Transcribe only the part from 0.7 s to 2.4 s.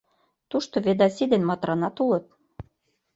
Ведаси ден Матранат улыт.